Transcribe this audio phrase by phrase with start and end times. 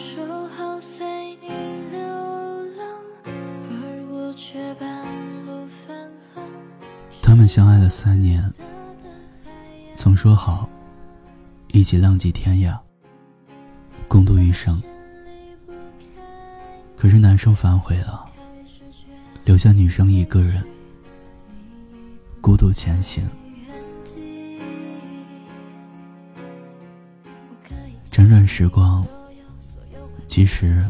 [0.00, 1.06] 说好随
[1.42, 1.48] 你
[1.92, 2.00] 流
[2.74, 2.86] 浪，
[3.26, 5.04] 而我却半
[5.44, 5.94] 路返
[6.34, 6.42] 航。
[7.20, 8.42] 他们相爱了三年，
[9.94, 10.66] 曾说好
[11.68, 12.78] 一起浪迹天涯，
[14.08, 14.82] 共度余生。
[16.96, 18.24] 可是男生反悔了，
[19.44, 20.64] 留下女生一个人
[22.40, 23.22] 孤独前行。
[28.10, 29.06] 辗转时光，
[30.30, 30.86] 其实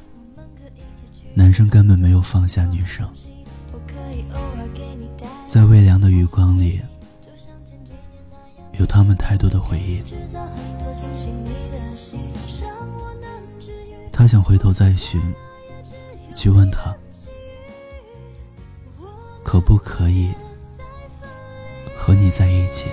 [1.32, 3.08] 男生根本没有放下女生，
[5.46, 6.78] 在微凉的余光里，
[8.72, 10.02] 有他们太多的回忆。
[14.12, 15.18] 他想回头再寻，
[16.34, 16.94] 去问他，
[19.42, 20.34] 可不可以
[21.96, 22.90] 和你在一起？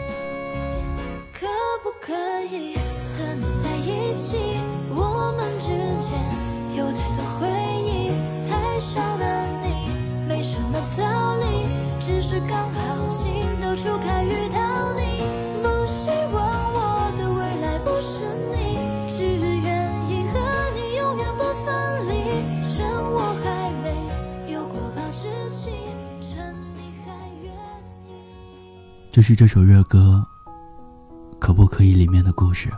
[29.27, 30.25] 是这首热歌
[31.37, 32.69] 《可不可以》里面的故事，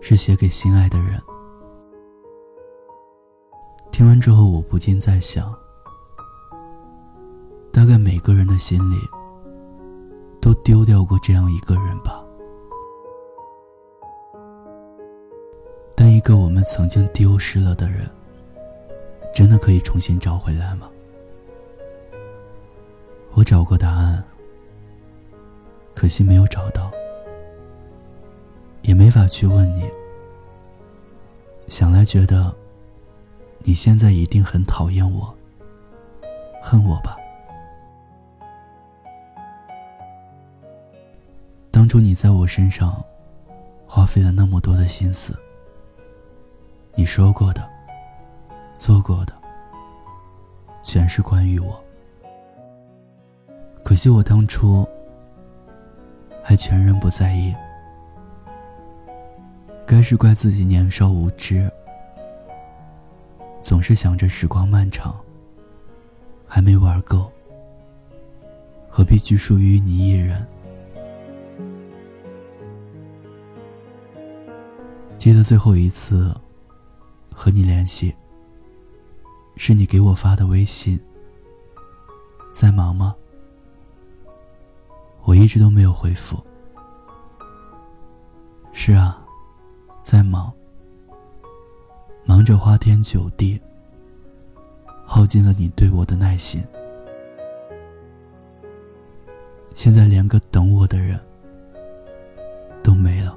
[0.00, 1.20] 是写给心爱的人。
[3.90, 5.52] 听完之后，我不禁在想，
[7.72, 8.96] 大概每个人的心里
[10.40, 12.24] 都丢掉过这样一个人吧。
[15.96, 18.08] 但一个我们曾经丢失了的人，
[19.34, 20.88] 真的可以重新找回来吗？
[23.34, 24.22] 我找过答案。
[25.96, 26.90] 可惜没有找到，
[28.82, 29.90] 也没法去问你。
[31.68, 32.54] 想来觉得，
[33.60, 35.34] 你现在一定很讨厌我，
[36.62, 37.16] 恨我吧？
[41.70, 43.02] 当初你在我身上
[43.86, 45.34] 花费了那么多的心思，
[46.94, 47.66] 你说过的、
[48.76, 49.32] 做过的，
[50.82, 51.82] 全是关于我。
[53.82, 54.86] 可惜我当初。
[56.48, 57.52] 还全然不在意，
[59.84, 61.68] 该是怪自己年少无知，
[63.60, 65.12] 总是想着时光漫长，
[66.46, 67.28] 还没玩够，
[68.88, 70.46] 何必拘束于你一人？
[75.18, 76.32] 记得最后一次
[77.34, 78.14] 和你联系，
[79.56, 80.96] 是你给我发的微信，
[82.52, 83.16] 在忙吗？
[85.26, 86.38] 我一直都没有回复。
[88.72, 89.20] 是啊，
[90.00, 90.52] 在忙，
[92.24, 93.60] 忙着花天酒地，
[95.04, 96.64] 耗尽了你对我的耐心。
[99.74, 101.20] 现在连个等我的人
[102.80, 103.36] 都没了。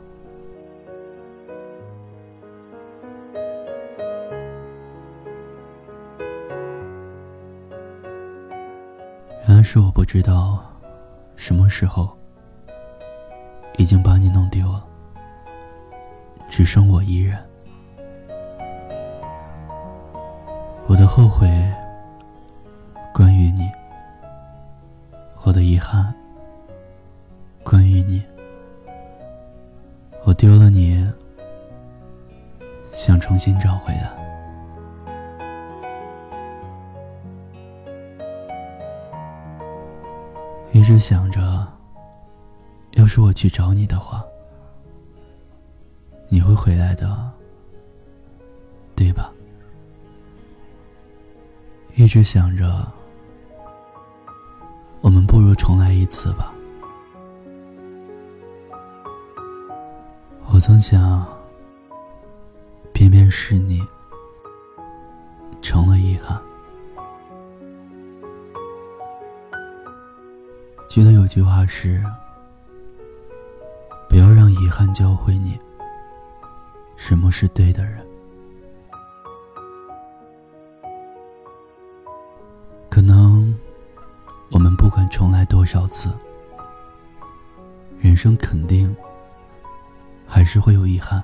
[9.47, 10.68] 原来是我不知道。
[11.39, 12.09] 什么时候
[13.77, 14.85] 已经把你弄丢了，
[16.49, 17.41] 只剩我一人。
[20.85, 21.47] 我的后悔
[23.13, 23.71] 关于你，
[25.43, 26.13] 我的遗憾
[27.63, 28.21] 关于你。
[30.25, 31.09] 我丢了你，
[32.93, 34.18] 想重新找回来。
[40.71, 41.67] 一直想着，
[42.91, 44.23] 要是我去找你的话，
[46.29, 47.31] 你会回来的，
[48.95, 49.31] 对吧？
[51.95, 52.87] 一直想着，
[55.01, 56.53] 我们不如重来一次吧。
[60.51, 61.25] 我曾想，
[62.93, 63.81] 偏偏是你，
[65.61, 66.41] 成了遗憾。
[70.99, 72.03] 记得有句话是
[74.09, 75.57] ：“不要让遗憾教会你
[76.97, 78.05] 什么是对的人。”
[82.91, 83.57] 可能
[84.51, 86.11] 我们不管重来多少次，
[87.97, 88.93] 人生肯定
[90.27, 91.23] 还是会有遗憾，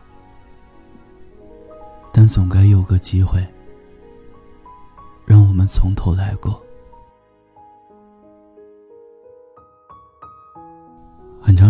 [2.13, 3.45] 但总该有个机会，
[5.25, 6.64] 让我们从头来过。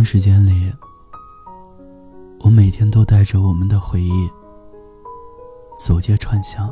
[0.05, 0.71] 时间里，
[2.41, 4.29] 我每天都带着我们的回忆
[5.75, 6.71] 走街串巷，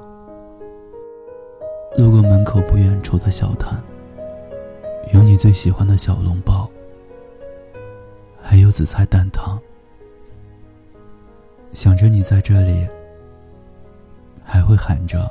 [1.97, 3.83] 路过门口不远处的小摊，
[5.15, 6.69] 有你最喜欢的小笼包，
[8.39, 9.59] 还有紫菜蛋汤。
[11.73, 12.87] 想着你在这里，
[14.43, 15.27] 还会喊着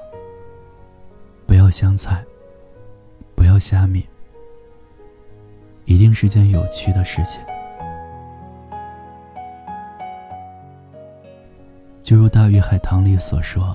[1.47, 2.25] “不要香菜，
[3.37, 4.05] 不要虾米”，
[5.87, 7.41] 一定是件有趣的事情。
[12.13, 13.75] 就如《大鱼海棠》里所说：“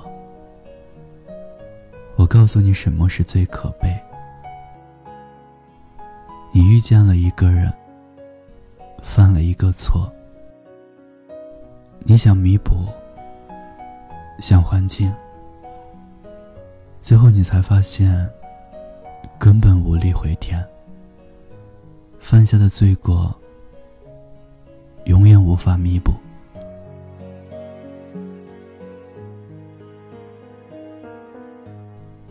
[2.17, 3.89] 我告诉你什么是最可悲。
[6.51, 7.73] 你遇见了一个人，
[9.01, 10.07] 犯了一个错，
[11.97, 12.85] 你想弥补，
[14.37, 15.11] 想还清，
[16.99, 18.29] 最后你才发现，
[19.39, 20.63] 根本无力回天。
[22.19, 23.35] 犯下的罪过，
[25.05, 26.13] 永远无法弥补。”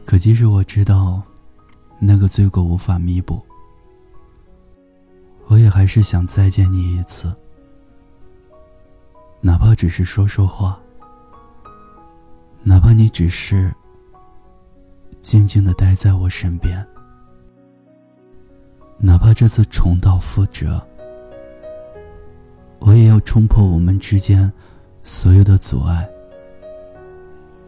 [0.06, 1.20] 可即使我知道，
[1.98, 3.42] 那个罪过无法弥补，
[5.48, 7.34] 我也还是想再见你一次，
[9.40, 10.78] 哪怕只是说说话，
[12.62, 13.74] 哪怕你只是
[15.20, 16.86] 静静的待在我身边，
[18.98, 20.80] 哪怕这次重蹈覆辙，
[22.78, 24.50] 我也要冲破我们之间
[25.02, 26.08] 所有的阻碍，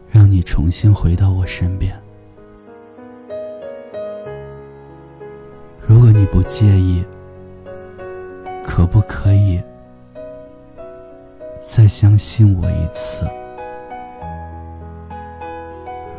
[0.09, 2.01] 让你重新回到我身边。
[5.89, 7.03] 如果你不介意，
[8.63, 9.59] 可不可以
[11.65, 13.25] 再相信我一次？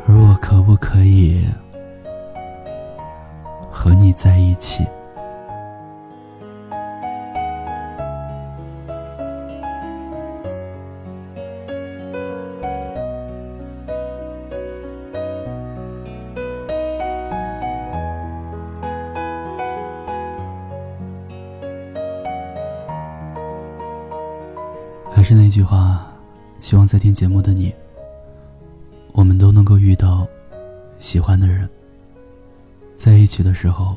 [0.08, 1.46] 而我可不可以
[3.70, 4.84] 和你在一起？
[25.12, 26.06] 还是那句话，
[26.60, 27.74] 希望在听节目的你，
[29.12, 30.26] 我们都能够遇到
[30.98, 31.68] 喜欢的人，
[32.96, 33.96] 在一起的时候，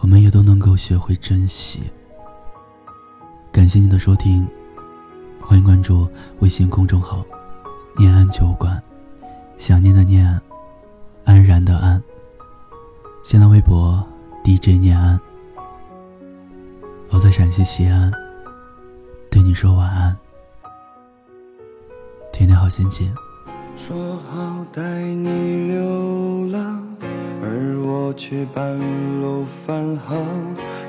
[0.00, 1.80] 我们也都能够学会珍惜。
[3.50, 4.46] 感谢你的收听，
[5.40, 6.08] 欢迎关注
[6.40, 7.24] 微信公众号
[7.96, 8.82] “念安酒馆”，
[9.56, 10.40] 想念的念，
[11.24, 12.02] 安然的安。
[13.22, 14.04] 新浪微博
[14.42, 15.18] DJ 念安，
[17.10, 18.23] 我在陕西西安。
[19.44, 20.16] 你说晚安，
[22.32, 23.14] 天天好心情。
[23.76, 26.82] 说好带你流浪，
[27.42, 28.74] 而我却半
[29.20, 30.16] 路返航，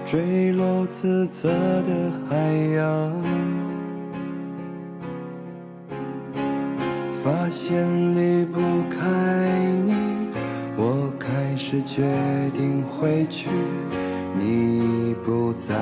[0.06, 1.50] 坠落自责
[1.82, 2.38] 的海
[2.78, 3.12] 洋。
[7.22, 7.86] 发现
[8.16, 9.94] 离不开你，
[10.78, 12.04] 我开始决
[12.58, 13.50] 定回去，
[14.34, 15.76] 你不在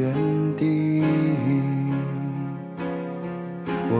[0.00, 0.12] 原
[0.56, 0.79] 地。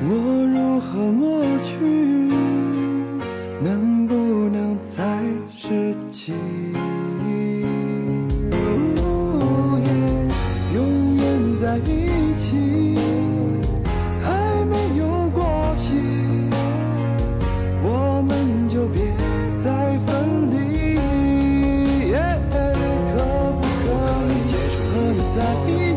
[0.00, 0.06] 我
[0.46, 1.74] 如何抹去？
[3.60, 4.14] 能不
[4.48, 5.02] 能再
[5.50, 6.32] 拾起？
[8.52, 8.54] 呜
[9.84, 9.88] 耶，
[10.74, 10.78] 永
[11.16, 11.22] 远
[11.60, 11.88] 在一
[12.34, 12.96] 起。
[14.22, 14.26] 还
[14.66, 15.42] 没有过
[15.76, 15.90] 期，
[17.82, 19.02] 我们就别
[19.56, 20.08] 再分
[20.52, 20.54] 离。
[22.10, 22.14] 耶，
[22.52, 22.56] 可
[23.58, 23.86] 不可
[24.30, 25.36] 以接受和你在
[25.66, 25.87] 一起？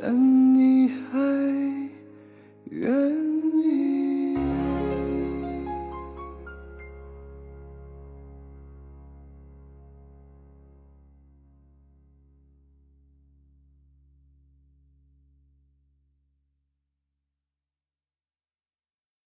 [0.00, 0.81] 等你。